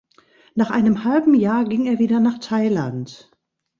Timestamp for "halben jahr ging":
1.03-1.85